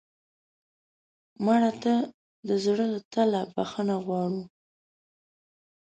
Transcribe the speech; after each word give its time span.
مړه 1.45 1.71
ته 1.83 1.93
د 2.47 2.49
زړه 2.65 2.85
له 2.93 2.99
تله 3.13 3.41
بښنه 3.53 3.95
غواړو 4.05 4.41